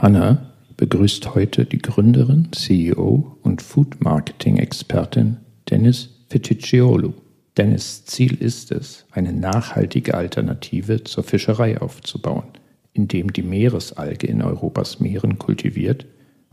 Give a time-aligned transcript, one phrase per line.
[0.00, 5.38] Hanna begrüßt heute die Gründerin, CEO und Food Marketing Expertin
[5.68, 7.14] Dennis Feticciolo.
[7.56, 12.44] Dennis Ziel ist es, eine nachhaltige Alternative zur Fischerei aufzubauen,
[12.92, 16.06] indem die Meeresalge in Europas Meeren kultiviert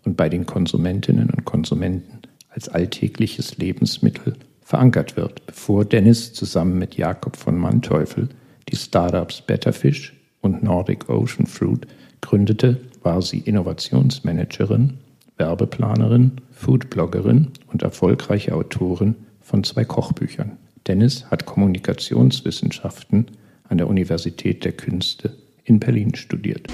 [0.03, 6.95] und bei den Konsumentinnen und Konsumenten als alltägliches Lebensmittel verankert wird, bevor Dennis zusammen mit
[6.95, 8.27] Jakob von Manteuffel
[8.69, 11.85] die Startups Betterfish und Nordic Ocean Fruit
[12.21, 14.97] gründete, war sie Innovationsmanagerin,
[15.37, 20.57] Werbeplanerin, Foodbloggerin und erfolgreiche Autorin von zwei Kochbüchern.
[20.87, 23.27] Dennis hat Kommunikationswissenschaften
[23.69, 25.31] an der Universität der Künste
[25.63, 26.67] in Berlin studiert.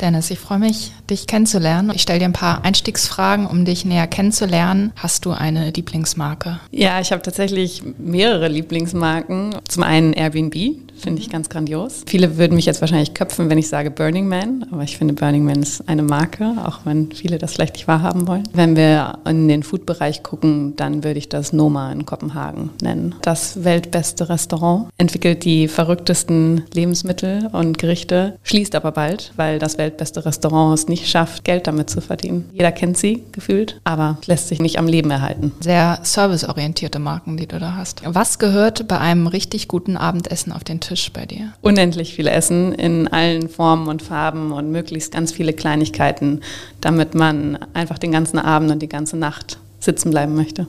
[0.00, 1.90] Dennis, ich freue mich, dich kennenzulernen.
[1.94, 4.92] Ich stelle dir ein paar Einstiegsfragen, um dich näher kennenzulernen.
[4.96, 6.60] Hast du eine Lieblingsmarke?
[6.70, 9.56] Ja, ich habe tatsächlich mehrere Lieblingsmarken.
[9.66, 10.54] Zum einen Airbnb,
[10.98, 12.02] finde ich ganz grandios.
[12.06, 15.44] Viele würden mich jetzt wahrscheinlich köpfen, wenn ich sage Burning Man, aber ich finde Burning
[15.44, 18.44] Man ist eine Marke, auch wenn viele das vielleicht nicht wahrhaben wollen.
[18.52, 23.14] Wenn wir in den Food-Bereich gucken, dann würde ich das Noma in Kopenhagen nennen.
[23.22, 30.24] Das weltbeste Restaurant entwickelt die verrücktesten Lebensmittel und Gerichte, schließt aber bald, weil das weltbeste
[30.24, 32.48] Restaurant es nicht schafft, Geld damit zu verdienen.
[32.52, 35.52] Jeder kennt sie gefühlt, aber lässt sich nicht am Leben erhalten.
[35.60, 38.02] Sehr serviceorientierte Marken, die du da hast.
[38.04, 40.87] Was gehört bei einem richtig guten Abendessen auf den Tisch?
[40.88, 41.52] Tisch bei dir?
[41.60, 46.40] Unendlich viel Essen in allen Formen und Farben und möglichst ganz viele Kleinigkeiten,
[46.80, 50.66] damit man einfach den ganzen Abend und die ganze Nacht sitzen bleiben möchte.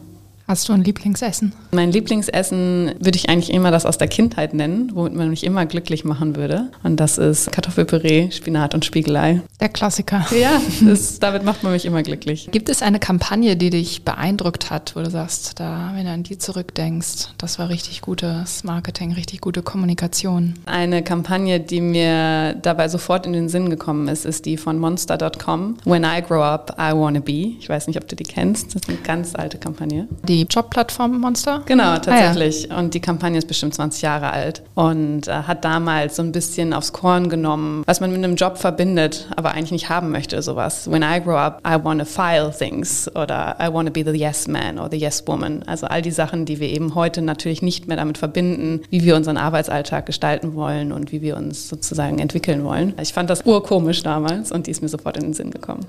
[0.50, 1.54] Hast du ein Lieblingsessen?
[1.70, 5.68] Mein Lieblingsessen würde ich eigentlich immer das aus der Kindheit nennen, womit man mich immer
[5.68, 6.72] glücklich machen würde.
[6.82, 9.42] Und das ist Kartoffelpüree, Spinat und Spiegelei.
[9.60, 10.26] Der Klassiker.
[10.36, 12.50] Ja, das, damit macht man mich immer glücklich.
[12.52, 16.24] Gibt es eine Kampagne, die dich beeindruckt hat, wo du sagst, da, wenn du an
[16.24, 20.56] die zurückdenkst, das war richtig gutes Marketing, richtig gute Kommunikation?
[20.66, 25.78] Eine Kampagne, die mir dabei sofort in den Sinn gekommen ist, ist die von Monster.com.
[25.86, 27.54] When I grow up, I wanna be.
[27.60, 28.74] Ich weiß nicht, ob du die kennst.
[28.74, 30.08] Das ist eine ganz alte Kampagne.
[30.28, 31.62] Die die Jobplattform Monster?
[31.66, 32.68] Genau, tatsächlich.
[32.70, 32.80] Ah, ja.
[32.80, 36.74] Und die Kampagne ist bestimmt 20 Jahre alt und äh, hat damals so ein bisschen
[36.74, 40.90] aufs Korn genommen, was man mit einem Job verbindet, aber eigentlich nicht haben möchte, sowas.
[40.90, 44.18] When I grow up, I want to file things oder I want to be the
[44.18, 45.64] yes man or the yes woman.
[45.68, 49.16] Also all die Sachen, die wir eben heute natürlich nicht mehr damit verbinden, wie wir
[49.16, 52.94] unseren Arbeitsalltag gestalten wollen und wie wir uns sozusagen entwickeln wollen.
[53.02, 55.86] Ich fand das urkomisch damals und die ist mir sofort in den Sinn gekommen.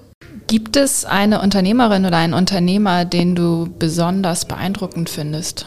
[0.50, 5.66] Gibt es eine Unternehmerin oder einen Unternehmer, den du besonders beeindruckend findest?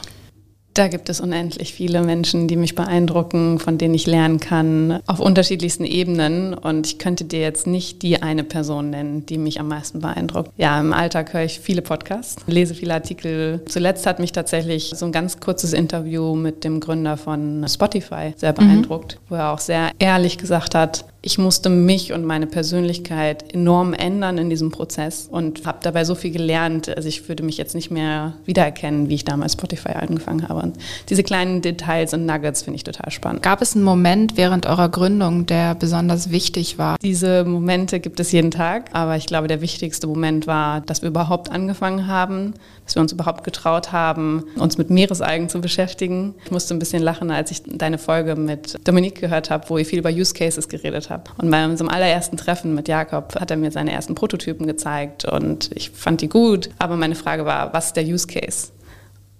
[0.74, 5.22] Da gibt es unendlich viele Menschen, die mich beeindrucken, von denen ich lernen kann, auf
[5.22, 6.54] unterschiedlichsten Ebenen.
[6.54, 10.52] Und ich könnte dir jetzt nicht die eine Person nennen, die mich am meisten beeindruckt.
[10.58, 13.62] Ja, im Alltag höre ich viele Podcasts, lese viele Artikel.
[13.70, 18.52] Zuletzt hat mich tatsächlich so ein ganz kurzes Interview mit dem Gründer von Spotify sehr
[18.52, 19.26] beeindruckt, mhm.
[19.30, 24.38] wo er auch sehr ehrlich gesagt hat, ich musste mich und meine Persönlichkeit enorm ändern
[24.38, 26.89] in diesem Prozess und habe dabei so viel gelernt.
[26.89, 30.61] Also ich würde mich jetzt nicht mehr wiedererkennen, wie ich damals Spotify angefangen habe.
[30.61, 30.75] Und
[31.07, 33.41] diese kleinen Details und Nuggets finde ich total spannend.
[33.41, 36.97] Gab es einen Moment während eurer Gründung, der besonders wichtig war?
[37.01, 41.09] Diese Momente gibt es jeden Tag, aber ich glaube, der wichtigste Moment war, dass wir
[41.09, 42.53] überhaupt angefangen haben,
[42.86, 46.36] dass wir uns überhaupt getraut haben, uns mit Meeresalgen zu beschäftigen.
[46.46, 49.86] Ich musste ein bisschen lachen, als ich deine Folge mit Dominique gehört habe, wo ihr
[49.86, 51.32] viel über Use Cases geredet habt.
[51.40, 55.72] Und bei unserem allerersten Treffen mit Jakob hat er mir seine ersten Prototypen gezeigt und
[55.74, 56.70] ich fand die gut.
[56.80, 58.72] Aber meine Frage war, was ist der Use Case?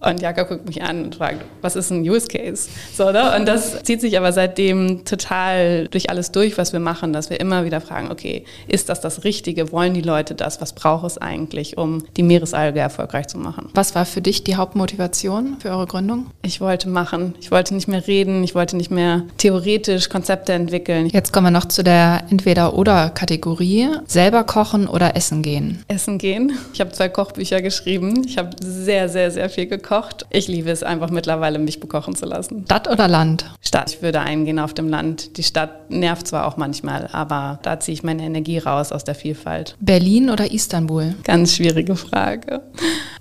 [0.06, 2.70] Und Jakob guckt mich an und fragt, was ist ein Use Case?
[2.94, 3.36] So, ne?
[3.36, 7.40] Und das zieht sich aber seitdem total durch alles durch, was wir machen, dass wir
[7.40, 9.72] immer wieder fragen, okay, ist das das Richtige?
[9.72, 10.60] Wollen die Leute das?
[10.60, 13.70] Was braucht es eigentlich, um die Meeresalge erfolgreich zu machen?
[13.74, 16.28] Was war für dich die Hauptmotivation für eure Gründung?
[16.42, 17.36] Ich wollte machen.
[17.40, 18.44] Ich wollte nicht mehr reden.
[18.44, 21.08] Ich wollte nicht mehr theoretisch Konzepte entwickeln.
[21.08, 23.90] Jetzt kommen wir noch zu der Entweder-Oder-Kategorie.
[24.06, 25.84] Selber kochen oder essen gehen?
[25.88, 26.58] Essen gehen.
[26.74, 28.24] Ich habe zwei Kochbücher geschrieben.
[28.26, 30.26] Ich habe sehr, sehr, sehr viel gekocht gekocht.
[30.30, 32.64] Ich liebe es einfach mittlerweile, mich bekochen zu lassen.
[32.66, 33.46] Stadt oder Land?
[33.62, 33.92] Stadt.
[33.92, 35.38] Ich würde eingehen auf dem Land.
[35.38, 39.16] Die Stadt nervt zwar auch manchmal, aber da ziehe ich meine Energie raus aus der
[39.16, 39.76] Vielfalt.
[39.80, 41.16] Berlin oder Istanbul?
[41.24, 42.62] Ganz schwierige Frage.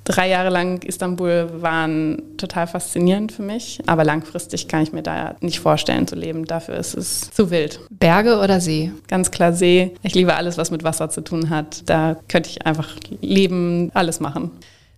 [0.04, 5.36] Drei Jahre lang Istanbul waren total faszinierend für mich, aber langfristig kann ich mir da
[5.40, 6.44] nicht vorstellen zu leben.
[6.44, 7.80] Dafür ist es zu wild.
[7.90, 8.90] Berge oder See?
[9.08, 9.94] Ganz klar See.
[10.02, 11.88] Ich liebe alles, was mit Wasser zu tun hat.
[11.88, 14.50] Da könnte ich einfach leben, alles machen.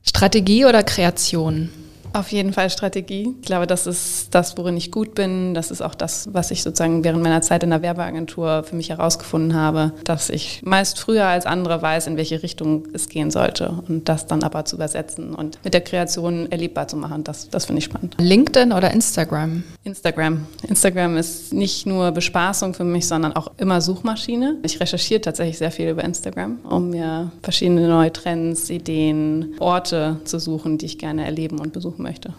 [0.06, 1.70] Strategie oder Kreation?
[2.14, 3.34] Auf jeden Fall Strategie.
[3.40, 5.52] Ich glaube, das ist das, worin ich gut bin.
[5.52, 8.90] Das ist auch das, was ich sozusagen während meiner Zeit in der Werbeagentur für mich
[8.90, 13.82] herausgefunden habe, dass ich meist früher als andere weiß, in welche Richtung es gehen sollte
[13.88, 17.24] und das dann aber zu übersetzen und mit der Kreation erlebbar zu machen.
[17.24, 18.14] Das, das finde ich spannend.
[18.20, 19.64] LinkedIn oder Instagram?
[19.82, 20.46] Instagram.
[20.68, 24.58] Instagram ist nicht nur Bespaßung für mich, sondern auch immer Suchmaschine.
[24.62, 30.38] Ich recherchiere tatsächlich sehr viel über Instagram, um mir verschiedene neue Trends, Ideen, Orte zu
[30.38, 32.32] suchen, die ich gerne erleben und besuchen möchte.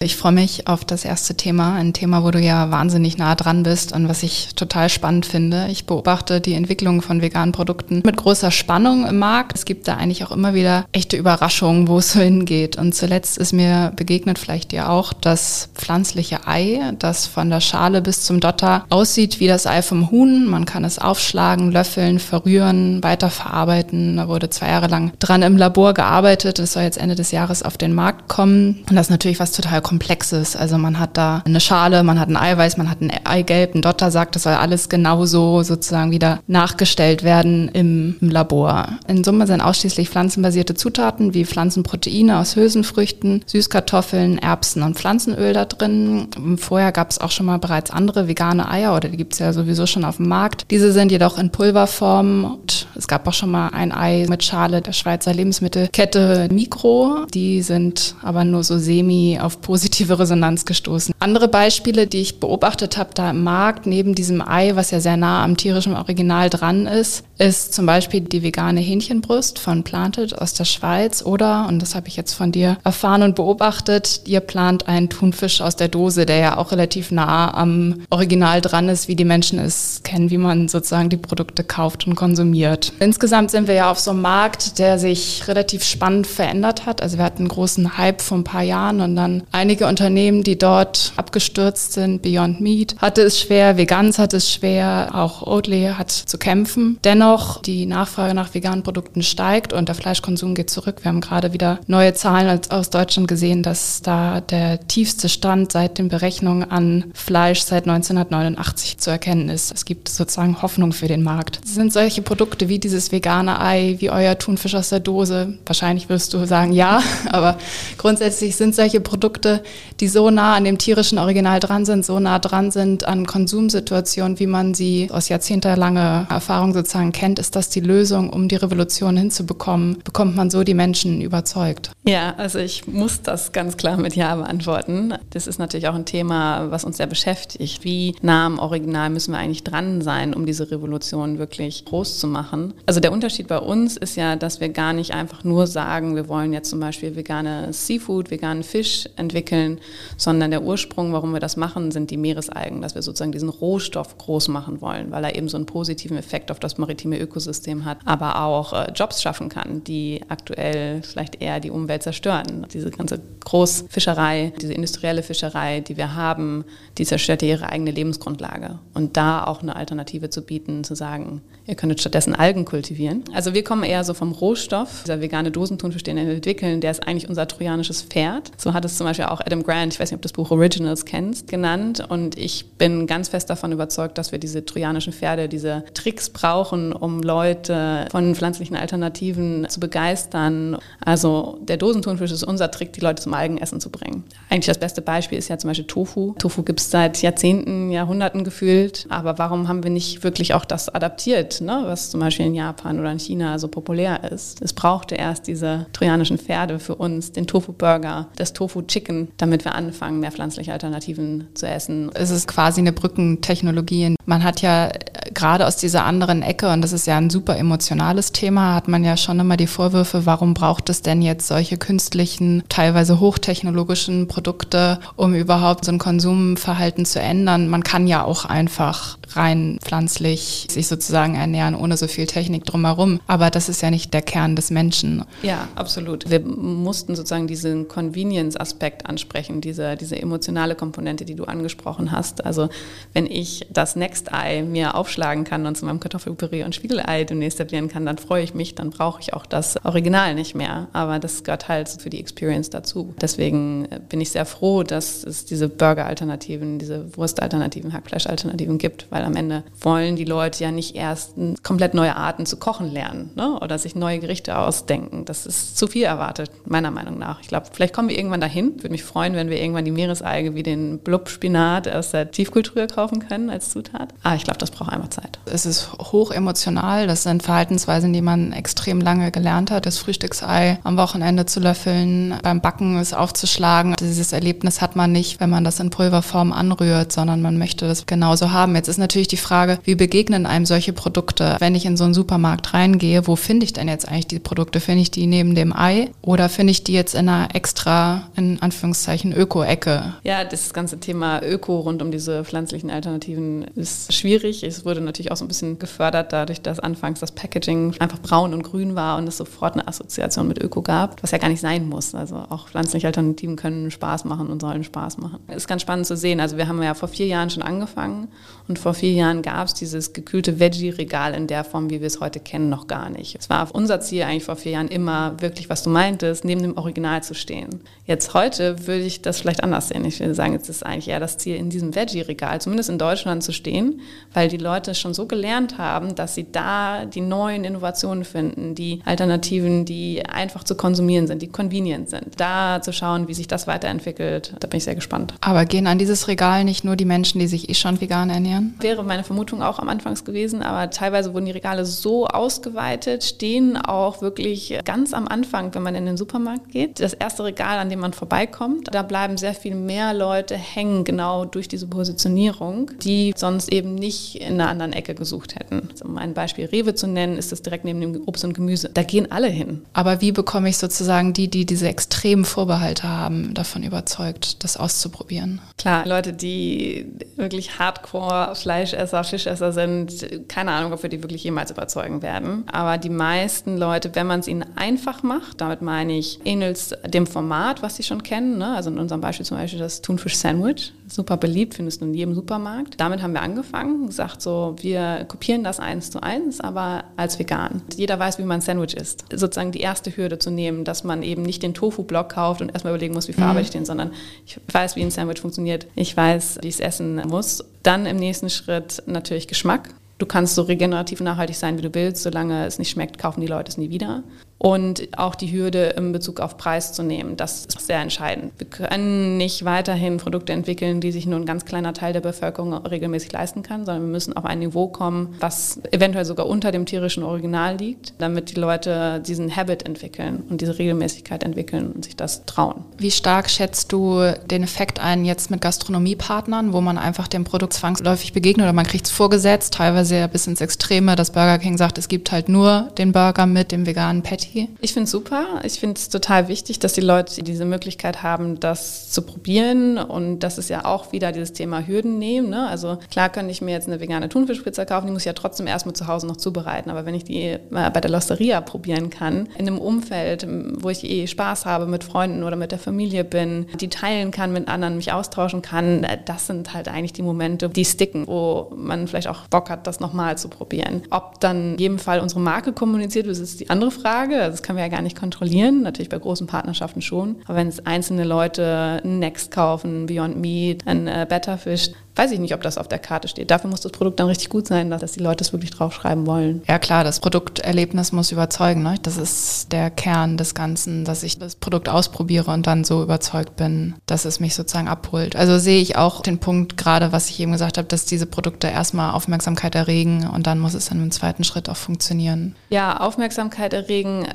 [0.00, 3.62] Ich freue mich auf das erste Thema, ein Thema, wo du ja wahnsinnig nah dran
[3.62, 5.68] bist und was ich total spannend finde.
[5.70, 9.56] Ich beobachte die Entwicklung von veganen Produkten mit großer Spannung im Markt.
[9.56, 12.76] Es gibt da eigentlich auch immer wieder echte Überraschungen, wo es so hingeht.
[12.76, 18.02] Und zuletzt ist mir begegnet vielleicht dir auch das pflanzliche Ei, das von der Schale
[18.02, 20.44] bis zum Dotter aussieht wie das Ei vom Huhn.
[20.44, 24.16] Man kann es aufschlagen, löffeln, verrühren, weiterverarbeiten.
[24.16, 26.58] Da wurde zwei Jahre lang dran im Labor gearbeitet.
[26.58, 28.84] Das soll jetzt Ende des Jahres auf den Markt kommen.
[28.90, 30.56] Und das ist natürlich was total Komplexes.
[30.56, 33.82] Also man hat da eine Schale, man hat ein Eiweiß, man hat ein Eigelb, ein
[33.82, 38.88] Dotter sagt, das soll alles genauso sozusagen wieder nachgestellt werden im, im Labor.
[39.06, 45.64] In Summe sind ausschließlich pflanzenbasierte Zutaten wie Pflanzenproteine aus Hülsenfrüchten, Süßkartoffeln, Erbsen und Pflanzenöl da
[45.64, 46.26] drin.
[46.56, 49.52] Vorher gab es auch schon mal bereits andere vegane Eier oder die gibt es ja
[49.52, 50.64] sowieso schon auf dem Markt.
[50.72, 54.82] Diese sind jedoch in Pulverform und es gab auch schon mal ein Ei mit Schale
[54.82, 57.26] der Schweizer Lebensmittelkette Mikro.
[57.32, 61.12] Die sind aber nur so semi auf positiv positive Resonanz gestoßen.
[61.18, 65.16] Andere Beispiele, die ich beobachtet habe da im Markt, neben diesem Ei, was ja sehr
[65.16, 70.54] nah am tierischen Original dran ist, ist zum Beispiel die vegane Hähnchenbrust von Planted aus
[70.54, 74.86] der Schweiz oder, und das habe ich jetzt von dir erfahren und beobachtet, ihr plant
[74.86, 79.16] einen Thunfisch aus der Dose, der ja auch relativ nah am Original dran ist, wie
[79.16, 82.92] die Menschen es kennen, wie man sozusagen die Produkte kauft und konsumiert.
[83.00, 87.02] Insgesamt sind wir ja auf so einem Markt, der sich relativ spannend verändert hat.
[87.02, 90.42] Also wir hatten einen großen Hype vor ein paar Jahren und dann ein einige Unternehmen,
[90.42, 92.20] die dort abgestürzt sind.
[92.20, 96.98] Beyond Meat hatte es schwer, Vegans hatte es schwer, auch Oatly hat zu kämpfen.
[97.02, 97.23] Dennoch,
[97.64, 100.96] die Nachfrage nach veganen Produkten steigt und der Fleischkonsum geht zurück.
[101.02, 105.98] Wir haben gerade wieder neue Zahlen aus Deutschland gesehen, dass da der tiefste Stand seit
[105.98, 109.72] den Berechnungen an Fleisch seit 1989 zu erkennen ist.
[109.72, 111.60] Es gibt sozusagen Hoffnung für den Markt.
[111.64, 116.34] Sind solche Produkte wie dieses vegane Ei, wie euer Thunfisch aus der Dose, wahrscheinlich wirst
[116.34, 117.58] du sagen ja, aber
[117.96, 119.62] grundsätzlich sind solche Produkte
[120.00, 124.38] die so nah an dem tierischen Original dran sind, so nah dran sind an Konsumsituationen,
[124.38, 129.16] wie man sie aus jahrzehntelanger Erfahrung sozusagen kennt, ist das die Lösung, um die Revolution
[129.16, 130.00] hinzubekommen?
[130.04, 131.92] Bekommt man so die Menschen überzeugt?
[132.06, 135.14] Ja, also ich muss das ganz klar mit Ja beantworten.
[135.30, 137.84] Das ist natürlich auch ein Thema, was uns sehr beschäftigt.
[137.84, 142.26] Wie nah am Original müssen wir eigentlich dran sein, um diese Revolution wirklich groß zu
[142.26, 142.74] machen?
[142.84, 146.28] Also der Unterschied bei uns ist ja, dass wir gar nicht einfach nur sagen, wir
[146.28, 149.80] wollen jetzt zum Beispiel vegane Seafood, veganen Fisch entwickeln,
[150.16, 154.18] sondern der Ursprung, warum wir das machen, sind die Meeresalgen, dass wir sozusagen diesen Rohstoff
[154.18, 157.98] groß machen wollen, weil er eben so einen positiven Effekt auf das maritime Ökosystem hat,
[158.04, 162.66] aber auch äh, Jobs schaffen kann, die aktuell vielleicht eher die Umwelt zerstören.
[162.72, 166.64] Diese ganze Großfischerei, diese industrielle Fischerei, die wir haben,
[166.98, 168.78] die zerstört ihre eigene Lebensgrundlage.
[168.94, 173.24] Und da auch eine Alternative zu bieten, zu sagen, ihr könntet stattdessen Algen kultivieren.
[173.34, 177.06] Also wir kommen eher so vom Rohstoff, dieser vegane Dosenthunfisch, den wir entwickeln, der ist
[177.06, 178.50] eigentlich unser trojanisches Pferd.
[178.56, 180.50] So hat es zum Beispiel auch Adam Grant, ich weiß nicht, ob du das Buch
[180.50, 182.04] Originals kennst, genannt.
[182.08, 186.93] Und ich bin ganz fest davon überzeugt, dass wir diese trojanischen Pferde, diese Tricks brauchen,
[186.94, 190.78] um Leute von pflanzlichen Alternativen zu begeistern.
[191.04, 194.24] Also der Dosentunfisch ist unser Trick, die Leute zum Algenessen zu bringen.
[194.50, 196.34] Eigentlich das beste Beispiel ist ja zum Beispiel Tofu.
[196.38, 199.06] Tofu gibt es seit Jahrzehnten, Jahrhunderten gefühlt.
[199.08, 201.82] Aber warum haben wir nicht wirklich auch das adaptiert, ne?
[201.84, 204.62] was zum Beispiel in Japan oder in China so populär ist?
[204.62, 210.20] Es brauchte erst diese trojanischen Pferde für uns, den Tofu-Burger, das Tofu-Chicken, damit wir anfangen,
[210.20, 212.10] mehr pflanzliche Alternativen zu essen.
[212.14, 214.14] Es ist quasi eine Brückentechnologie.
[214.26, 214.90] Man hat ja
[215.32, 219.04] gerade aus dieser anderen Ecke, und das ist ja ein super emotionales Thema, hat man
[219.04, 225.00] ja schon immer die Vorwürfe, warum braucht es denn jetzt solche künstlichen, teilweise hochtechnologischen Produkte,
[225.16, 227.68] um überhaupt so ein Konsumverhalten zu ändern.
[227.68, 233.20] Man kann ja auch einfach rein pflanzlich sich sozusagen ernähren, ohne so viel Technik drumherum.
[233.26, 235.24] Aber das ist ja nicht der Kern des Menschen.
[235.42, 236.28] Ja, absolut.
[236.30, 242.44] Wir mussten sozusagen diesen Convenience-Aspekt ansprechen, diese, diese emotionale Komponente, die du angesprochen hast.
[242.44, 242.68] Also
[243.12, 247.58] wenn ich das Next Eye mir aufschlagen kann und zu meinem Kartoffelpüree und Spiegelei demnächst
[247.58, 250.88] servieren kann, dann freue ich mich, dann brauche ich auch das Original nicht mehr.
[250.92, 253.14] Aber das gehört halt für die Experience dazu.
[253.20, 259.24] Deswegen äh, bin ich sehr froh, dass es diese Burger-Alternativen, diese Wurst-Alternativen, Hackfleisch-Alternativen gibt, weil
[259.24, 263.58] am Ende wollen die Leute ja nicht erst komplett neue Arten zu kochen lernen ne?
[263.60, 265.24] oder sich neue Gerichte ausdenken.
[265.24, 267.40] Das ist zu viel erwartet, meiner Meinung nach.
[267.40, 268.74] Ich glaube, vielleicht kommen wir irgendwann dahin.
[268.76, 273.26] Würde mich freuen, wenn wir irgendwann die Meeresalge wie den Blub-Spinat aus der Tiefkultur kaufen
[273.26, 274.14] können als Zutat.
[274.22, 275.38] Aber ich glaube, das braucht einfach Zeit.
[275.46, 276.63] Es ist hoch emotional.
[276.64, 279.86] Das sind Verhaltensweisen, die man extrem lange gelernt hat.
[279.86, 283.94] Das Frühstücksei am Wochenende zu löffeln, beim Backen es aufzuschlagen.
[284.00, 288.06] Dieses Erlebnis hat man nicht, wenn man das in Pulverform anrührt, sondern man möchte das
[288.06, 288.74] genauso haben.
[288.76, 291.56] Jetzt ist natürlich die Frage, wie begegnen einem solche Produkte?
[291.58, 294.80] Wenn ich in so einen Supermarkt reingehe, wo finde ich denn jetzt eigentlich die Produkte?
[294.80, 298.60] Finde ich die neben dem Ei oder finde ich die jetzt in einer extra, in
[298.62, 300.14] Anführungszeichen, Öko-Ecke?
[300.22, 304.62] Ja, das ganze Thema Öko rund um diese pflanzlichen Alternativen ist schwierig.
[304.62, 308.54] Es wurde natürlich auch so ein bisschen gefördert dadurch, dass anfangs das Packaging einfach braun
[308.54, 311.60] und grün war und es sofort eine Assoziation mit Öko gab, was ja gar nicht
[311.60, 312.14] sein muss.
[312.14, 315.40] Also auch pflanzliche Alternativen können Spaß machen und sollen Spaß machen.
[315.48, 316.40] Es ist ganz spannend zu sehen.
[316.40, 318.28] Also wir haben ja vor vier Jahren schon angefangen
[318.68, 322.20] und vor vier Jahren gab es dieses gekühlte Veggie-Regal in der Form, wie wir es
[322.20, 323.36] heute kennen, noch gar nicht.
[323.38, 326.76] Es war unser Ziel eigentlich vor vier Jahren immer wirklich, was du meintest, neben dem
[326.76, 327.80] Original zu stehen.
[328.06, 330.04] Jetzt heute würde ich das vielleicht anders sehen.
[330.04, 333.42] Ich würde sagen, jetzt ist eigentlich eher das Ziel, in diesem Veggie-Regal, zumindest in Deutschland,
[333.42, 334.00] zu stehen,
[334.32, 339.00] weil die Leute schon so gelernt haben, dass sie da die neuen Innovationen finden, die
[339.04, 342.38] Alternativen, die einfach zu konsumieren sind, die convenient sind.
[342.38, 345.34] Da zu schauen, wie sich das weiterentwickelt, da bin ich sehr gespannt.
[345.40, 348.74] Aber gehen an dieses Regal nicht nur die Menschen, die sich eh schon vegan ernähren?
[348.80, 353.76] Wäre meine Vermutung auch am Anfang gewesen, aber teilweise wurden die Regale so ausgeweitet, stehen
[353.76, 357.00] auch wirklich ganz am Anfang, wenn man in den Supermarkt geht.
[357.00, 361.44] Das erste Regal, an dem man vorbeikommt, da bleiben sehr viel mehr Leute hängen, genau
[361.44, 365.88] durch diese Positionierung, die sonst eben nicht in einer anderen Ecke gesucht hätten.
[365.90, 368.90] Also ein Beispiel Rewe zu nennen, ist das direkt neben dem Obst und Gemüse.
[368.92, 369.82] Da gehen alle hin.
[369.92, 375.60] Aber wie bekomme ich sozusagen die, die diese extremen Vorbehalte haben, davon überzeugt, das auszuprobieren?
[375.78, 381.70] Klar, Leute, die wirklich Hardcore Fleischesser, Fischesser sind, keine Ahnung, ob wir die wirklich jemals
[381.70, 382.64] überzeugen werden.
[382.72, 387.26] Aber die meisten Leute, wenn man es ihnen einfach macht, damit meine ich, ähnelt dem
[387.26, 388.58] Format, was sie schon kennen.
[388.58, 388.74] Ne?
[388.74, 390.92] Also in unserem Beispiel zum Beispiel das Thunfisch-Sandwich.
[391.06, 392.98] Super beliebt, findest du in jedem Supermarkt.
[392.98, 397.82] Damit haben wir angefangen, gesagt so, wir kopieren das eins zu eins, aber als vegan.
[397.96, 399.24] Jeder weiß, wie man ein Sandwich isst.
[399.32, 402.92] Sozusagen die erste Hürde zu nehmen, dass man eben nicht den Tofu-Block kauft und erstmal
[402.92, 404.12] überlegen muss, wie verarbeite ich den, sondern
[404.46, 405.86] ich weiß, wie ein Sandwich funktioniert.
[405.96, 407.64] Ich weiß, wie ich es essen muss.
[407.82, 409.90] Dann im nächsten Schritt natürlich Geschmack.
[410.18, 412.22] Du kannst so regenerativ nachhaltig sein, wie du willst.
[412.22, 414.22] Solange es nicht schmeckt, kaufen die Leute es nie wieder
[414.58, 417.36] und auch die Hürde in Bezug auf Preis zu nehmen.
[417.36, 418.52] Das ist sehr entscheidend.
[418.58, 422.72] Wir können nicht weiterhin Produkte entwickeln, die sich nur ein ganz kleiner Teil der Bevölkerung
[422.72, 426.86] regelmäßig leisten kann, sondern wir müssen auf ein Niveau kommen, was eventuell sogar unter dem
[426.86, 432.16] tierischen Original liegt, damit die Leute diesen Habit entwickeln und diese Regelmäßigkeit entwickeln und sich
[432.16, 432.84] das trauen.
[432.96, 437.74] Wie stark schätzt du den Effekt ein jetzt mit Gastronomiepartnern, wo man einfach dem Produkt
[437.74, 441.76] zwangsläufig begegnet oder man kriegt es vorgesetzt, teilweise ja bis ins Extreme, dass Burger King
[441.76, 444.68] sagt, es gibt halt nur den Burger mit dem veganen Patty Patty?
[444.80, 445.60] Ich finde es super.
[445.64, 449.98] Ich finde es total wichtig, dass die Leute diese Möglichkeit haben, das zu probieren.
[449.98, 452.50] Und das ist ja auch wieder dieses Thema Hürden nehmen.
[452.50, 452.66] Ne?
[452.68, 455.66] Also klar könnte ich mir jetzt eine vegane Thunfischpizza kaufen, die muss ich ja trotzdem
[455.66, 456.90] erstmal zu Hause noch zubereiten.
[456.90, 460.46] Aber wenn ich die mal bei der Losteria probieren kann, in einem Umfeld,
[460.80, 464.52] wo ich eh Spaß habe, mit Freunden oder mit der Familie bin, die teilen kann
[464.52, 469.08] mit anderen, mich austauschen kann, das sind halt eigentlich die Momente, die sticken, wo man
[469.08, 471.02] vielleicht auch Bock hat, das nochmal zu probieren.
[471.10, 474.33] Ob dann in jedem Fall unsere Marke kommuniziert wird, ist die andere Frage.
[474.34, 474.50] Frage.
[474.50, 475.82] Das können wir ja gar nicht kontrollieren.
[475.82, 477.36] Natürlich bei großen Partnerschaften schon.
[477.46, 482.38] Aber wenn es einzelne Leute Next kaufen, Beyond Meat, ein äh, Better Fish, weiß ich
[482.38, 483.50] nicht, ob das auf der Karte steht.
[483.50, 486.62] Dafür muss das Produkt dann richtig gut sein, dass die Leute es wirklich draufschreiben wollen.
[486.68, 488.82] Ja klar, das Produkterlebnis muss überzeugen.
[488.82, 488.96] Ne?
[489.02, 493.56] Das ist der Kern des Ganzen, dass ich das Produkt ausprobiere und dann so überzeugt
[493.56, 495.36] bin, dass es mich sozusagen abholt.
[495.36, 498.68] Also sehe ich auch den Punkt gerade, was ich eben gesagt habe, dass diese Produkte
[498.68, 502.54] erstmal Aufmerksamkeit erregen und dann muss es dann im zweiten Schritt auch funktionieren.
[502.70, 504.26] Ja, Aufmerksamkeit erregen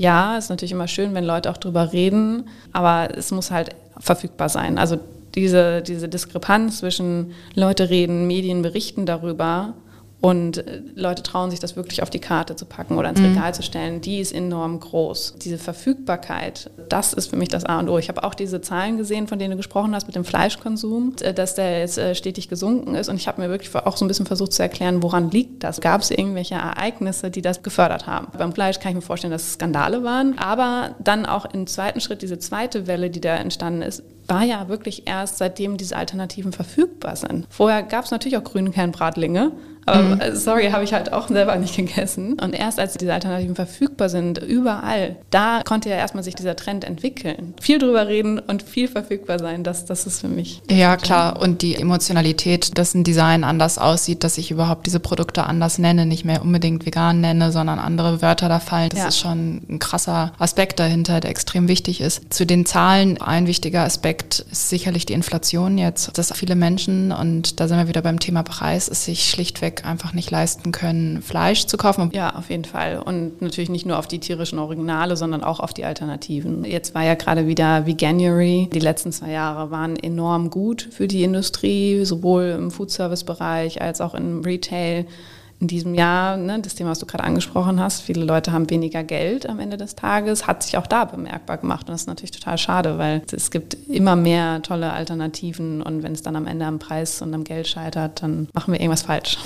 [0.00, 4.48] ja, ist natürlich immer schön, wenn Leute auch drüber reden, aber es muss halt verfügbar
[4.48, 4.78] sein.
[4.78, 5.00] Also
[5.34, 9.74] diese, diese Diskrepanz zwischen Leute reden, Medien berichten darüber
[10.20, 13.26] und äh, Leute trauen sich das wirklich auf die Karte zu packen oder ins mhm.
[13.26, 15.34] Regal zu stellen, die ist enorm groß.
[15.42, 17.98] Diese Verfügbarkeit, das ist für mich das A und O.
[17.98, 21.32] Ich habe auch diese Zahlen gesehen, von denen du gesprochen hast mit dem Fleischkonsum, äh,
[21.32, 24.08] dass der jetzt äh, stetig gesunken ist und ich habe mir wirklich auch so ein
[24.08, 25.80] bisschen versucht zu erklären, woran liegt das?
[25.80, 28.28] Gab es irgendwelche Ereignisse, die das gefördert haben?
[28.36, 32.00] Beim Fleisch kann ich mir vorstellen, dass es Skandale waren, aber dann auch im zweiten
[32.00, 36.52] Schritt diese zweite Welle, die da entstanden ist, war ja wirklich erst seitdem diese Alternativen
[36.52, 37.46] verfügbar sind.
[37.48, 39.52] Vorher gab es natürlich auch Grünkernbratlinge,
[39.86, 40.20] Aber mhm.
[40.20, 42.34] Äh, sorry, habe ich halt auch selber nicht gegessen.
[42.34, 46.84] Und erst als diese Alternativen verfügbar sind, überall, da konnte ja erstmal sich dieser Trend
[46.84, 47.54] entwickeln.
[47.60, 50.62] Viel drüber reden und viel verfügbar sein, das, das ist für mich.
[50.70, 51.40] Ja, klar.
[51.40, 56.06] Und die Emotionalität, dass ein Design anders aussieht, dass ich überhaupt diese Produkte anders nenne,
[56.06, 58.90] nicht mehr unbedingt vegan nenne, sondern andere Wörter da fallen.
[58.90, 59.08] Das ja.
[59.08, 62.32] ist schon ein krasser Aspekt dahinter, der extrem wichtig ist.
[62.32, 67.60] Zu den Zahlen, ein wichtiger Aspekt ist sicherlich die Inflation jetzt, dass viele Menschen, und
[67.60, 71.66] da sind wir wieder beim Thema Preis, es sich schlichtweg einfach nicht leisten können, Fleisch
[71.66, 72.10] zu kaufen.
[72.12, 72.98] Ja, auf jeden Fall.
[72.98, 76.64] Und natürlich nicht nur auf die tierischen Originale, sondern auch auf die Alternativen.
[76.64, 78.68] Jetzt war ja gerade wieder Veganuary.
[78.72, 84.14] Die letzten zwei Jahre waren enorm gut für die Industrie, sowohl im Foodservice-Bereich als auch
[84.14, 85.06] im Retail
[85.60, 89.02] in diesem Jahr, ne, das Thema, was du gerade angesprochen hast, viele Leute haben weniger
[89.02, 91.88] Geld am Ende des Tages, hat sich auch da bemerkbar gemacht.
[91.88, 96.12] Und das ist natürlich total schade, weil es gibt immer mehr tolle Alternativen und wenn
[96.12, 99.38] es dann am Ende am Preis und am Geld scheitert, dann machen wir irgendwas falsch.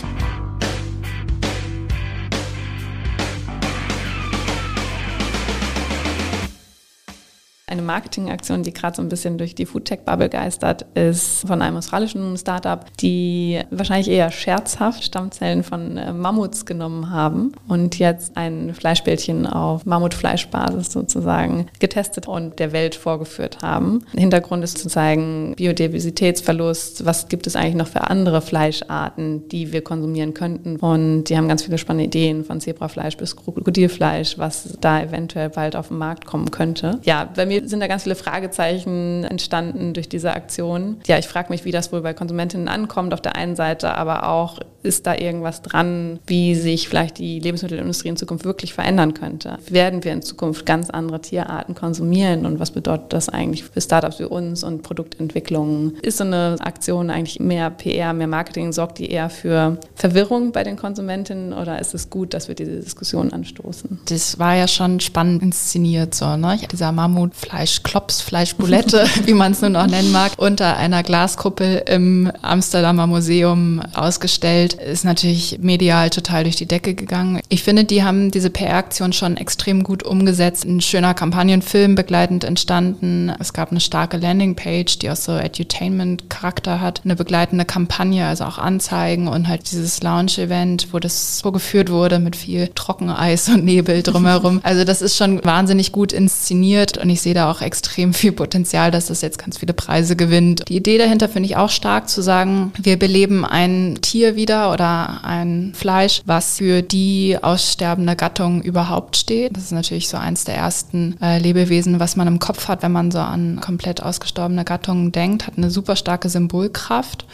[7.73, 12.37] Eine Marketingaktion, die gerade so ein bisschen durch die Foodtech-Bubble geistert, ist von einem australischen
[12.37, 19.47] Startup, die wahrscheinlich eher scherzhaft Stammzellen von äh, Mammuts genommen haben und jetzt ein Fleischbällchen
[19.47, 24.05] auf Mammutfleischbasis sozusagen getestet und der Welt vorgeführt haben.
[24.13, 29.81] Hintergrund ist zu zeigen, Biodiversitätsverlust, was gibt es eigentlich noch für andere Fleischarten, die wir
[29.81, 30.77] konsumieren könnten.
[30.77, 35.75] Und die haben ganz viele spannende Ideen von Zebrafleisch bis Krokodilfleisch, was da eventuell bald
[35.75, 37.01] auf den Markt kommen könnte.
[37.05, 40.99] Ja, bei mir sind da ganz viele Fragezeichen entstanden durch diese Aktion.
[41.07, 44.29] Ja, ich frage mich, wie das wohl bei Konsumentinnen ankommt auf der einen Seite, aber
[44.29, 49.59] auch, ist da irgendwas dran, wie sich vielleicht die Lebensmittelindustrie in Zukunft wirklich verändern könnte?
[49.69, 54.19] Werden wir in Zukunft ganz andere Tierarten konsumieren und was bedeutet das eigentlich für Startups
[54.19, 55.99] wie uns und Produktentwicklungen?
[56.03, 60.65] Ist so eine Aktion eigentlich mehr PR, mehr Marketing, sorgt die eher für Verwirrung bei
[60.65, 64.01] den Konsumentinnen oder ist es gut, dass wir diese Diskussion anstoßen?
[64.07, 66.59] Das war ja schon spannend inszeniert, so, ne?
[66.71, 72.33] Dieser Mammut Fleischklops, Fleischboulette, wie man es nun auch nennen mag, unter einer Glaskuppel im
[72.41, 77.41] Amsterdamer Museum ausgestellt, ist natürlich medial total durch die Decke gegangen.
[77.51, 80.65] Ich finde, die haben diese PR-Aktion schon extrem gut umgesetzt.
[80.65, 83.31] Ein schöner Kampagnenfilm begleitend entstanden.
[83.39, 87.03] Es gab eine starke Landingpage, die auch so Edutainment-Charakter hat.
[87.05, 92.35] Eine begleitende Kampagne, also auch Anzeigen und halt dieses Lounge-Event, wo das vorgeführt wurde mit
[92.35, 94.63] viel Trockeneis und Nebel drumherum.
[94.73, 98.91] Also das ist schon wahnsinnig gut inszeniert und ich sehe da auch extrem viel Potenzial,
[98.91, 100.69] dass das jetzt ganz viele Preise gewinnt.
[100.69, 105.25] Die Idee dahinter finde ich auch stark zu sagen, wir beleben ein Tier wieder oder
[105.25, 109.57] ein Fleisch, was für die aussterbende Gattung überhaupt steht.
[109.57, 112.93] Das ist natürlich so eins der ersten äh, Lebewesen, was man im Kopf hat, wenn
[112.93, 117.25] man so an komplett ausgestorbene Gattungen denkt, hat eine super starke Symbolkraft.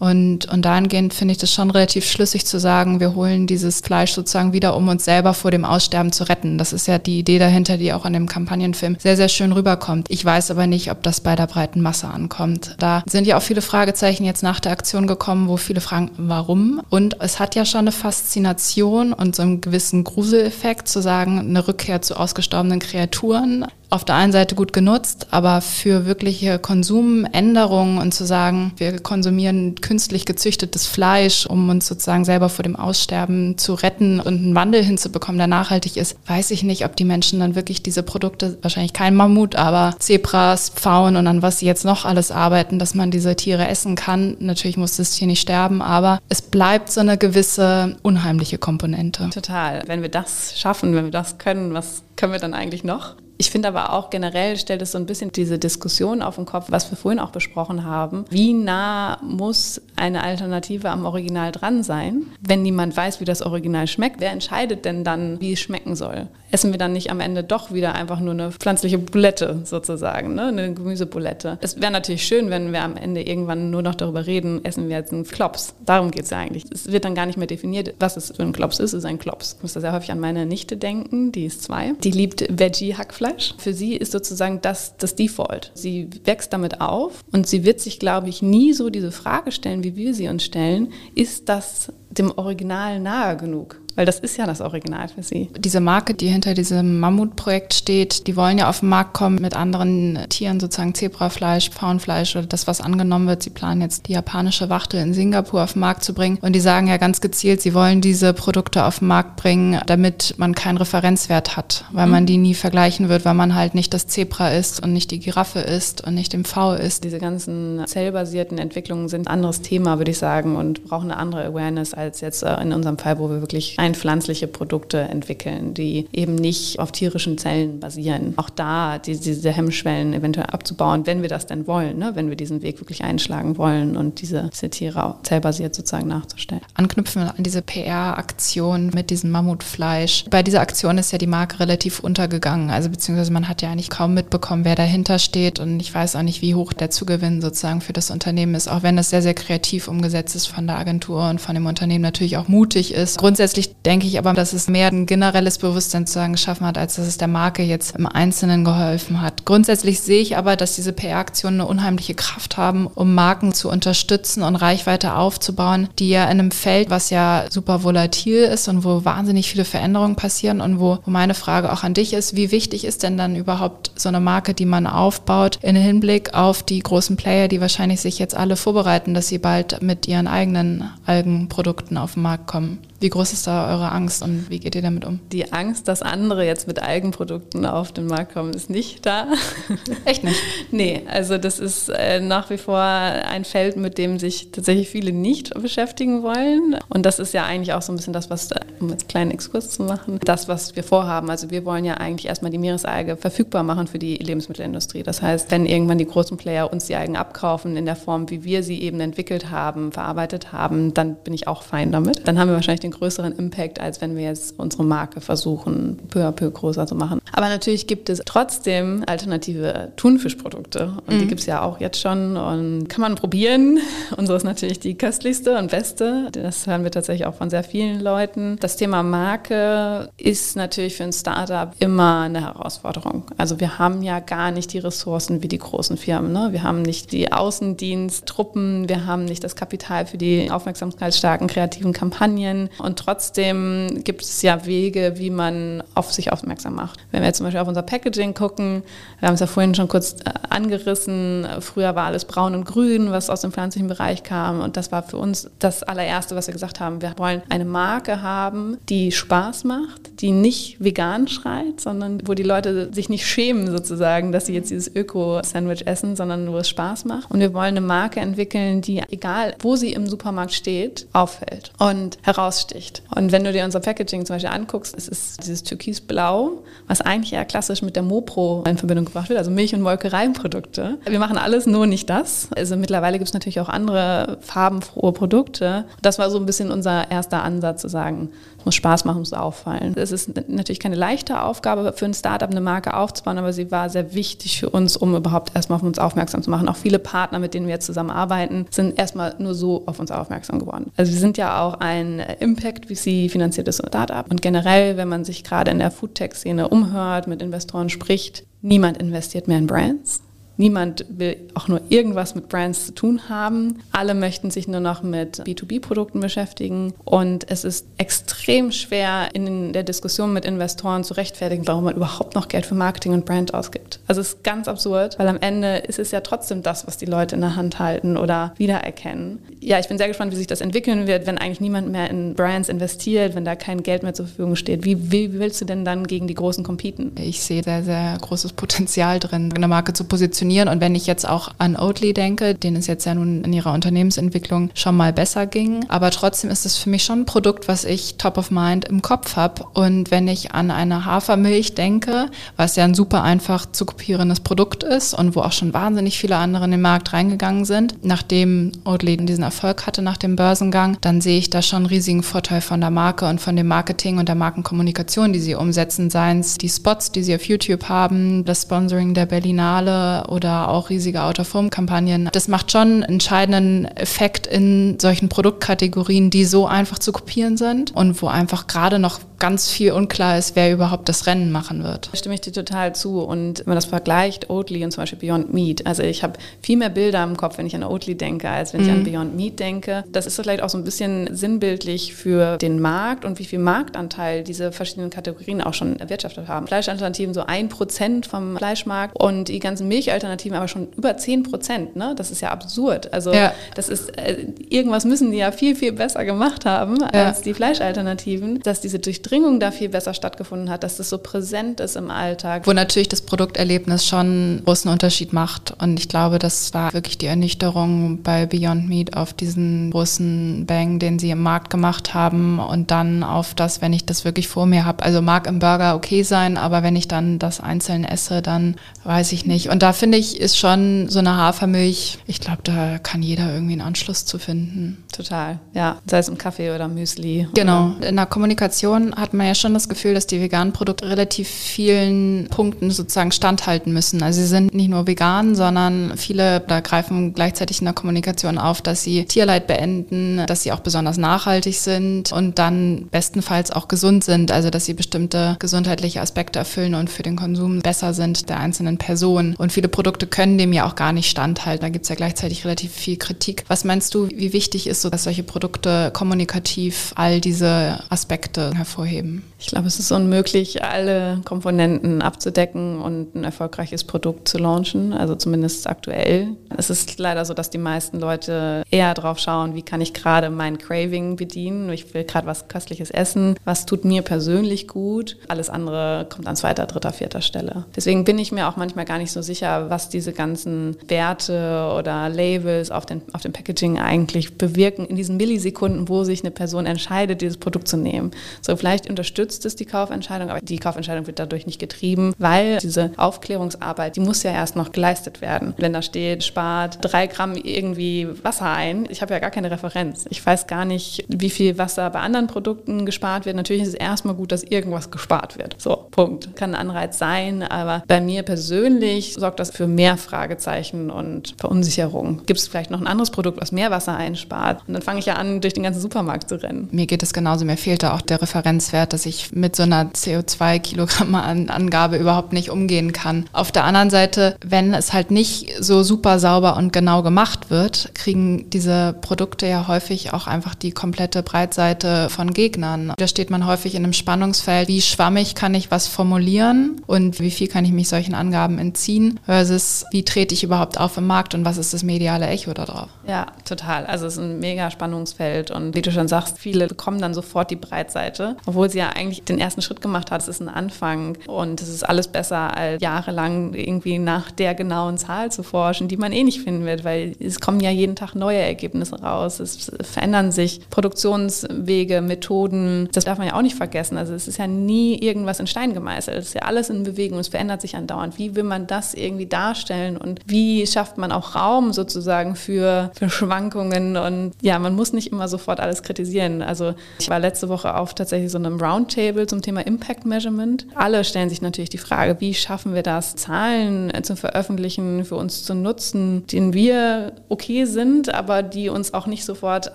[0.00, 4.12] Und, und dahingehend finde ich das schon relativ schlüssig zu sagen, wir holen dieses Fleisch
[4.12, 6.56] sozusagen wieder, um uns selber vor dem Aussterben zu retten.
[6.56, 10.06] Das ist ja die Idee dahinter, die auch an dem Kampagnenfilm sehr, sehr schön rüberkommt.
[10.10, 12.76] Ich weiß aber nicht, ob das bei der breiten Masse ankommt.
[12.78, 16.80] Da sind ja auch viele Fragezeichen jetzt nach der Aktion gekommen, wo viele fragen, warum?
[16.88, 21.68] Und es hat ja schon eine Faszination und so einen gewissen Gruseleffekt zu sagen, eine
[21.68, 28.14] Rückkehr zu ausgestorbenen Kreaturen auf der einen Seite gut genutzt, aber für wirkliche Konsumänderungen und
[28.14, 33.74] zu sagen, wir konsumieren künstlich gezüchtetes Fleisch, um uns sozusagen selber vor dem Aussterben zu
[33.74, 37.56] retten und einen Wandel hinzubekommen, der nachhaltig ist, weiß ich nicht, ob die Menschen dann
[37.56, 42.04] wirklich diese Produkte, wahrscheinlich kein Mammut, aber Zebras, Pfauen und an was sie jetzt noch
[42.04, 44.36] alles arbeiten, dass man diese Tiere essen kann.
[44.38, 49.28] Natürlich muss das Tier nicht sterben, aber es bleibt so eine gewisse unheimliche Komponente.
[49.30, 49.82] Total.
[49.86, 53.16] Wenn wir das schaffen, wenn wir das können, was können wir dann eigentlich noch?
[53.40, 56.66] Ich finde aber auch generell stellt es so ein bisschen diese Diskussion auf den Kopf,
[56.68, 58.26] was wir vorhin auch besprochen haben.
[58.28, 63.86] Wie nah muss eine Alternative am Original dran sein, wenn niemand weiß, wie das Original
[63.86, 64.20] schmeckt?
[64.20, 66.28] Wer entscheidet denn dann, wie es schmecken soll?
[66.50, 70.48] Essen wir dann nicht am Ende doch wieder einfach nur eine pflanzliche Boulette sozusagen, ne?
[70.48, 71.58] eine Gemüseboulette?
[71.62, 74.96] Es wäre natürlich schön, wenn wir am Ende irgendwann nur noch darüber reden, essen wir
[74.96, 75.74] jetzt einen Klops.
[75.86, 76.64] Darum geht es ja eigentlich.
[76.70, 78.92] Es wird dann gar nicht mehr definiert, was es für ein Klops ist.
[78.92, 79.54] Es ist ein Klops.
[79.56, 81.92] Ich muss da sehr häufig an meine Nichte denken, die ist zwei.
[82.02, 83.29] Die liebt Veggie-Hackfleisch.
[83.30, 83.54] Fleisch.
[83.58, 85.72] Für sie ist sozusagen das das Default.
[85.74, 89.84] Sie wächst damit auf und sie wird sich, glaube ich, nie so diese Frage stellen,
[89.84, 93.79] wie wir sie uns stellen, ist das dem Original nahe genug?
[93.96, 95.50] Weil das ist ja das Original für sie.
[95.58, 99.54] Diese Marke, die hinter diesem Mammutprojekt steht, die wollen ja auf den Markt kommen mit
[99.54, 103.42] anderen Tieren, sozusagen Zebrafleisch, Pfauenfleisch oder das, was angenommen wird.
[103.42, 106.60] Sie planen jetzt die japanische Wachtel in Singapur auf den Markt zu bringen und die
[106.60, 110.78] sagen ja ganz gezielt, sie wollen diese Produkte auf den Markt bringen, damit man keinen
[110.78, 112.12] Referenzwert hat, weil mhm.
[112.12, 115.18] man die nie vergleichen wird, weil man halt nicht das Zebra ist und nicht die
[115.18, 117.04] Giraffe ist und nicht dem V ist.
[117.04, 121.44] Diese ganzen zellbasierten Entwicklungen sind ein anderes Thema, würde ich sagen, und brauchen eine andere
[121.44, 126.06] Awareness als jetzt äh, in unserem Fall, wo wir wirklich rein pflanzliche Produkte entwickeln, die
[126.12, 128.34] eben nicht auf tierischen Zellen basieren.
[128.36, 132.12] Auch da die, diese Hemmschwellen eventuell abzubauen, wenn wir das denn wollen, ne?
[132.14, 136.62] wenn wir diesen Weg wirklich einschlagen wollen und diese, diese Tiere zellbasiert sozusagen nachzustellen.
[136.74, 140.26] Anknüpfen an diese PR-Aktion mit diesem Mammutfleisch.
[140.30, 143.90] Bei dieser Aktion ist ja die Marke relativ untergegangen, also beziehungsweise man hat ja eigentlich
[143.90, 147.80] kaum mitbekommen, wer dahinter steht und ich weiß auch nicht, wie hoch der Zugewinn sozusagen
[147.80, 151.30] für das Unternehmen ist, auch wenn es sehr, sehr kreativ umgesetzt ist von der Agentur
[151.30, 153.18] und von dem Unternehmen natürlich auch mutig ist.
[153.18, 157.06] Grundsätzlich denke ich aber, dass es mehr ein generelles Bewusstsein sozusagen geschaffen hat, als dass
[157.06, 159.44] es der Marke jetzt im Einzelnen geholfen hat.
[159.44, 164.42] Grundsätzlich sehe ich aber, dass diese PR-Aktionen eine unheimliche Kraft haben, um Marken zu unterstützen
[164.42, 169.04] und Reichweite aufzubauen, die ja in einem Feld, was ja super volatil ist und wo
[169.04, 172.84] wahnsinnig viele Veränderungen passieren und wo, wo meine Frage auch an dich ist, wie wichtig
[172.84, 177.16] ist denn dann überhaupt so eine Marke, die man aufbaut, in Hinblick auf die großen
[177.16, 182.14] Player, die wahrscheinlich sich jetzt alle vorbereiten, dass sie bald mit ihren eigenen Algenprodukten auf
[182.14, 182.78] den Markt kommen?
[183.00, 185.20] Wie groß ist da eure Angst und wie geht ihr damit um?
[185.32, 189.26] Die Angst, dass andere jetzt mit Algenprodukten auf den Markt kommen, ist nicht da.
[190.04, 190.38] Echt nicht?
[190.70, 195.12] nee, also das ist äh, nach wie vor ein Feld, mit dem sich tatsächlich viele
[195.12, 196.76] nicht beschäftigen wollen.
[196.90, 199.30] Und das ist ja eigentlich auch so ein bisschen das, was, um jetzt einen kleinen
[199.30, 201.30] Exkurs zu machen, das, was wir vorhaben.
[201.30, 205.04] Also wir wollen ja eigentlich erstmal die Meeresalge verfügbar machen für die Lebensmittelindustrie.
[205.04, 208.44] Das heißt, wenn irgendwann die großen Player uns die Algen abkaufen in der Form, wie
[208.44, 212.28] wir sie eben entwickelt haben, verarbeitet haben, dann bin ich auch fein damit.
[212.28, 215.98] Dann haben wir wahrscheinlich den den größeren Impact, als wenn wir jetzt unsere Marke versuchen,
[216.08, 217.20] peu à peu größer zu machen.
[217.32, 220.94] Aber natürlich gibt es trotzdem alternative Thunfischprodukte.
[221.06, 221.20] Und mhm.
[221.20, 223.78] die gibt es ja auch jetzt schon und kann man probieren.
[224.16, 226.28] Unsere ist natürlich die köstlichste und beste.
[226.32, 228.56] Das hören wir tatsächlich auch von sehr vielen Leuten.
[228.60, 233.24] Das Thema Marke ist natürlich für ein Startup immer eine Herausforderung.
[233.36, 236.32] Also wir haben ja gar nicht die Ressourcen wie die großen Firmen.
[236.32, 236.48] Ne?
[236.50, 242.70] Wir haben nicht die Außendiensttruppen, wir haben nicht das Kapital für die aufmerksamkeitsstarken kreativen Kampagnen.
[242.80, 246.98] Und trotzdem gibt es ja Wege, wie man auf sich aufmerksam macht.
[247.10, 248.82] Wenn wir jetzt zum Beispiel auf unser Packaging gucken,
[249.18, 253.10] wir haben es ja vorhin schon kurz äh, angerissen, früher war alles braun und grün,
[253.10, 254.60] was aus dem pflanzlichen Bereich kam.
[254.60, 257.02] Und das war für uns das allererste, was wir gesagt haben.
[257.02, 262.42] Wir wollen eine Marke haben, die Spaß macht, die nicht vegan schreit, sondern wo die
[262.42, 267.04] Leute sich nicht schämen sozusagen, dass sie jetzt dieses Öko-Sandwich essen, sondern wo es Spaß
[267.04, 267.30] macht.
[267.30, 272.18] Und wir wollen eine Marke entwickeln, die, egal wo sie im Supermarkt steht, auffällt und
[272.22, 273.02] heraussticht heraussticht.
[273.14, 277.32] Und wenn du dir unser Packaging zum Beispiel anguckst, es ist dieses Türkisblau, was eigentlich
[277.32, 280.98] eher klassisch mit der Mopro in Verbindung gebracht wird, also Milch- und Molkereienprodukte.
[281.04, 282.48] Wir machen alles, nur nicht das.
[282.56, 285.84] Also mittlerweile gibt es natürlich auch andere farbenfrohe Produkte.
[286.02, 289.30] Das war so ein bisschen unser erster Ansatz zu sagen, es muss Spaß machen, es
[289.30, 289.94] muss auffallen.
[289.96, 293.88] Es ist natürlich keine leichte Aufgabe für ein Startup, eine Marke aufzubauen, aber sie war
[293.88, 296.68] sehr wichtig für uns, um überhaupt erstmal auf uns aufmerksam zu machen.
[296.68, 300.58] Auch viele Partner, mit denen wir jetzt zusammenarbeiten, sind erstmal nur so auf uns aufmerksam
[300.58, 300.92] geworden.
[300.96, 305.44] Also wir sind ja auch ein Impact VC finanziertes Startup und generell, wenn man sich
[305.44, 310.22] gerade in der Foodtech-Szene umhört, mit Investoren spricht, niemand investiert mehr in Brands.
[310.60, 313.78] Niemand will auch nur irgendwas mit Brands zu tun haben.
[313.92, 316.92] Alle möchten sich nur noch mit B2B-Produkten beschäftigen.
[317.06, 322.34] Und es ist extrem schwer in der Diskussion mit Investoren zu rechtfertigen, warum man überhaupt
[322.34, 324.00] noch Geld für Marketing und Brand ausgibt.
[324.06, 327.06] Also es ist ganz absurd, weil am Ende ist es ja trotzdem das, was die
[327.06, 329.38] Leute in der Hand halten oder wiedererkennen.
[329.60, 332.34] Ja, ich bin sehr gespannt, wie sich das entwickeln wird, wenn eigentlich niemand mehr in
[332.34, 334.84] Brands investiert, wenn da kein Geld mehr zur Verfügung steht.
[334.84, 337.12] Wie, wie willst du denn dann gegen die Großen competen?
[337.18, 340.68] Ich sehe sehr, sehr großes Potenzial drin, eine Marke zu positionieren funktionieren.
[340.68, 343.72] Und wenn ich jetzt auch an Oatly denke, denen es jetzt ja nun in ihrer
[343.72, 347.84] Unternehmensentwicklung schon mal besser ging, aber trotzdem ist es für mich schon ein Produkt, was
[347.84, 349.64] ich top of mind im Kopf habe.
[349.74, 354.82] Und wenn ich an eine Hafermilch denke, was ja ein super einfach zu kopierendes Produkt
[354.82, 359.16] ist und wo auch schon wahnsinnig viele andere in den Markt reingegangen sind, nachdem Oatly
[359.18, 362.80] diesen Erfolg hatte nach dem Börsengang, dann sehe ich da schon einen riesigen Vorteil von
[362.80, 366.68] der Marke und von dem Marketing und der Markenkommunikation, die sie umsetzen, seien es die
[366.68, 372.28] Spots, die sie auf YouTube haben, das Sponsoring der Berlinale oder auch riesige Out-of-Home-Kampagnen.
[372.32, 377.94] Das macht schon einen entscheidenden Effekt in solchen Produktkategorien, die so einfach zu kopieren sind
[377.94, 382.10] und wo einfach gerade noch ganz viel unklar ist, wer überhaupt das Rennen machen wird.
[382.12, 383.20] Da stimme ich dir total zu.
[383.20, 386.76] Und wenn man das vergleicht, Oatly und zum Beispiel Beyond Meat, also ich habe viel
[386.76, 388.84] mehr Bilder im Kopf, wenn ich an Oatly denke, als wenn mm.
[388.84, 389.04] ich an mhm.
[389.04, 393.38] Beyond Meat denke, das ist vielleicht auch so ein bisschen sinnbildlich für den Markt und
[393.38, 396.66] wie viel Marktanteil diese verschiedenen Kategorien auch schon erwirtschaftet haben.
[396.66, 399.88] Fleischalternativen so ein Prozent vom Fleischmarkt und die ganzen
[400.20, 401.96] Milchalternativen aber schon über zehn Prozent.
[401.96, 402.14] Ne?
[402.16, 403.12] Das ist ja absurd.
[403.12, 403.52] Also ja.
[403.74, 407.26] das ist, äh, irgendwas müssen die ja viel, viel besser gemacht haben ja.
[407.26, 411.80] als die Fleischalternativen, dass diese Durchdringung da viel besser stattgefunden hat, dass das so präsent
[411.80, 412.66] ist im Alltag.
[412.66, 415.74] Wo natürlich das Produkterlebnis schon einen großen Unterschied macht.
[415.80, 420.98] Und ich glaube, das war wirklich die Ernüchterung bei Beyond Meat auf diesen großen Bang,
[420.98, 424.66] den sie im Markt gemacht haben und dann auf das, wenn ich das wirklich vor
[424.66, 425.02] mir habe.
[425.02, 429.32] Also mag im Burger okay sein, aber wenn ich dann das einzeln esse, dann weiß
[429.32, 429.70] ich nicht.
[429.70, 433.72] Und da finde ich, ist schon so eine Hafermilch, ich glaube, da kann jeder irgendwie
[433.72, 435.04] einen Anschluss zu finden.
[435.12, 435.98] Total, ja.
[436.06, 437.48] Sei es im Kaffee oder Müsli.
[437.54, 437.94] Genau.
[437.98, 438.08] Oder?
[438.08, 442.48] In der Kommunikation hat man ja schon das Gefühl, dass die veganen Produkte relativ vielen
[442.48, 444.22] Punkten sozusagen standhalten müssen.
[444.22, 448.82] Also sie sind nicht nur vegan, sondern viele da greifen gleichzeitig in der Kommunikation auf,
[448.82, 454.24] dass sie Tierleid beenden, dass sie auch besonders nachhaltig sind und dann bestenfalls auch gesund
[454.24, 458.58] sind, also dass sie bestimmte gesundheitliche Aspekte erfüllen und für den Konsum besser sind der
[458.58, 459.54] einzelnen Person.
[459.56, 459.99] Und viele Produkte
[460.30, 461.82] können dem ja auch gar nicht standhalten.
[461.82, 463.64] Da gibt es ja gleichzeitig relativ viel Kritik.
[463.68, 469.42] Was meinst du, wie wichtig ist so, dass solche Produkte kommunikativ all diese Aspekte hervorheben?
[469.58, 475.34] Ich glaube, es ist unmöglich, alle Komponenten abzudecken und ein erfolgreiches Produkt zu launchen, also
[475.34, 476.56] zumindest aktuell.
[476.76, 480.48] Es ist leider so, dass die meisten Leute eher drauf schauen, wie kann ich gerade
[480.48, 481.90] mein Craving bedienen.
[481.90, 485.36] Ich will gerade was Köstliches essen, was tut mir persönlich gut.
[485.48, 487.84] Alles andere kommt an zweiter, dritter, vierter Stelle.
[487.94, 492.28] Deswegen bin ich mir auch manchmal gar nicht so sicher, was diese ganzen Werte oder
[492.28, 496.86] Labels auf, den, auf dem Packaging eigentlich bewirken in diesen Millisekunden, wo sich eine Person
[496.86, 498.30] entscheidet, dieses Produkt zu nehmen.
[498.62, 503.12] So vielleicht unterstützt es die Kaufentscheidung, aber die Kaufentscheidung wird dadurch nicht getrieben, weil diese
[503.16, 505.74] Aufklärungsarbeit, die muss ja erst noch geleistet werden.
[505.76, 510.26] Wenn da steht, spart drei Gramm irgendwie Wasser ein, ich habe ja gar keine Referenz.
[510.30, 513.56] Ich weiß gar nicht, wie viel Wasser bei anderen Produkten gespart wird.
[513.56, 515.76] Natürlich ist es erstmal gut, dass irgendwas gespart wird.
[515.78, 516.56] So, Punkt.
[516.56, 522.42] Kann ein Anreiz sein, aber bei mir persönlich sorgt das für mehr Fragezeichen und Verunsicherung.
[522.46, 524.82] Gibt es vielleicht noch ein anderes Produkt, was mehr Wasser einspart?
[524.86, 526.88] Und dann fange ich ja an, durch den ganzen Supermarkt zu rennen.
[526.90, 527.64] Mir geht es genauso.
[527.64, 533.12] Mir fehlt da auch der Referenzwert, dass ich mit so einer CO2-Kilogramm-Angabe überhaupt nicht umgehen
[533.12, 533.46] kann.
[533.52, 538.10] Auf der anderen Seite, wenn es halt nicht so super sauber und genau gemacht wird,
[538.14, 543.12] kriegen diese Produkte ja häufig auch einfach die komplette Breitseite von Gegnern.
[543.16, 547.50] Da steht man häufig in einem Spannungsfeld, wie schwammig kann ich was formulieren und wie
[547.50, 551.54] viel kann ich mich solchen Angaben entziehen versus wie trete ich überhaupt auf im Markt
[551.54, 553.08] und was ist das mediale Echo darauf.
[553.26, 554.06] Ja, total.
[554.06, 557.70] Also es ist ein mega Spannungsfeld und wie du schon sagst, viele bekommen dann sofort
[557.70, 560.42] die Breitseite, obwohl sie ja eigentlich den ersten Schritt gemacht hat.
[560.42, 565.18] Es ist ein Anfang und es ist alles besser als jahrelang irgendwie nach der genauen
[565.18, 568.34] Zahl zu forschen, die man eh nicht finden wird, weil es kommen ja jeden Tag
[568.34, 569.60] neue Ergebnisse raus.
[569.60, 573.08] Es verändern sich Produktionswege, Methoden.
[573.12, 574.18] Das darf man ja auch nicht vergessen.
[574.18, 576.36] Also es ist ja nie irgendwas in Stein gemeißelt.
[576.38, 577.38] Es ist ja alles in Bewegung.
[577.38, 578.38] Es verändert sich andauernd.
[578.38, 583.30] Wie will man das irgendwie darstellen und wie schafft man auch Raum sozusagen für, für
[583.30, 584.16] Schwankungen?
[584.16, 586.62] Und ja, man muss nicht immer sofort alles kritisieren.
[586.62, 590.86] Also ich war letzte Woche auf tatsächlich so einem Roundtable zum Thema Impact Measurement.
[590.94, 595.64] Alle stellen sich natürlich die Frage, wie schaffen wir das, Zahlen zu veröffentlichen, für uns
[595.64, 599.94] zu nutzen, denen wir okay sind, aber die uns auch nicht sofort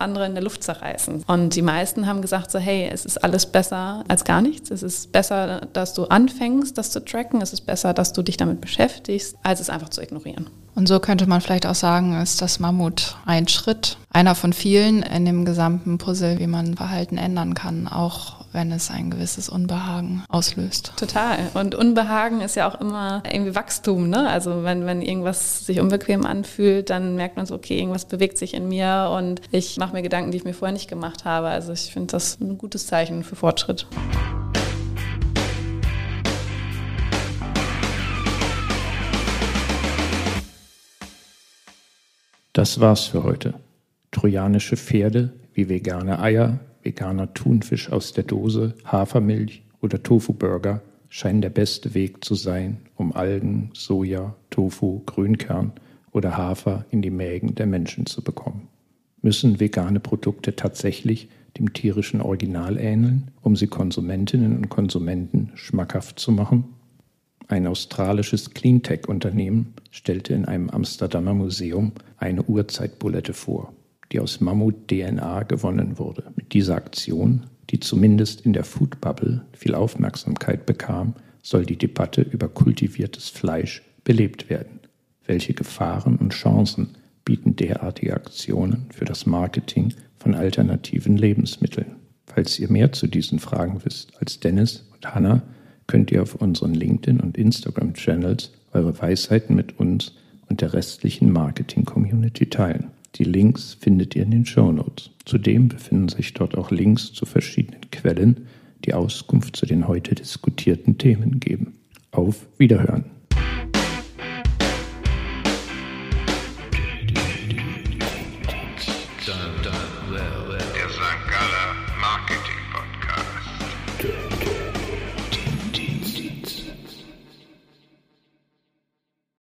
[0.00, 1.24] andere in der Luft zerreißen.
[1.26, 4.70] Und die meisten haben gesagt so, hey, es ist alles besser als gar nichts.
[4.70, 7.40] Es ist besser, dass du anfängst, das zu tracken.
[7.40, 10.48] Es ist besser, dass du dich damit beschäftigst, als es einfach zu ignorieren.
[10.76, 15.02] Und so könnte man vielleicht auch sagen, ist das Mammut ein Schritt, einer von vielen
[15.02, 20.24] in dem gesamten Puzzle, wie man Verhalten ändern kann, auch wenn es ein gewisses Unbehagen
[20.28, 20.92] auslöst.
[20.96, 21.38] Total.
[21.54, 24.10] Und Unbehagen ist ja auch immer irgendwie Wachstum.
[24.10, 24.28] Ne?
[24.28, 28.52] Also wenn, wenn irgendwas sich unbequem anfühlt, dann merkt man so, okay, irgendwas bewegt sich
[28.52, 31.48] in mir und ich mache mir Gedanken, die ich mir vorher nicht gemacht habe.
[31.48, 33.86] Also ich finde das ein gutes Zeichen für Fortschritt.
[42.56, 43.52] Das war's für heute.
[44.12, 51.50] Trojanische Pferde wie vegane Eier, veganer Thunfisch aus der Dose, Hafermilch oder Tofu-Burger scheinen der
[51.50, 55.72] beste Weg zu sein, um Algen, Soja, Tofu, Grünkern
[56.12, 58.68] oder Hafer in die Mägen der Menschen zu bekommen.
[59.20, 66.32] Müssen vegane Produkte tatsächlich dem tierischen Original ähneln, um sie Konsumentinnen und Konsumenten schmackhaft zu
[66.32, 66.64] machen?
[67.48, 73.72] Ein australisches Cleantech-Unternehmen stellte in einem Amsterdamer Museum eine Urzeitbulette vor,
[74.10, 76.32] die aus Mammut-DNA gewonnen wurde.
[76.34, 82.22] Mit dieser Aktion, die zumindest in der Food Bubble viel Aufmerksamkeit bekam, soll die Debatte
[82.22, 84.80] über kultiviertes Fleisch belebt werden.
[85.24, 91.96] Welche Gefahren und Chancen bieten derartige Aktionen für das Marketing von alternativen Lebensmitteln.
[92.26, 95.42] Falls ihr mehr zu diesen Fragen wisst als Dennis und Hannah,
[95.86, 100.12] könnt ihr auf unseren LinkedIn- und Instagram-Channels eure Weisheiten mit uns
[100.48, 102.88] und der restlichen Marketing-Community teilen.
[103.16, 105.10] Die Links findet ihr in den Show Notes.
[105.24, 108.46] Zudem befinden sich dort auch Links zu verschiedenen Quellen,
[108.84, 111.74] die Auskunft zu den heute diskutierten Themen geben.
[112.10, 113.15] Auf Wiederhören!